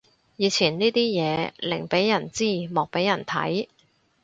[0.35, 3.67] 以前呢啲嘢寧俾人知莫俾人見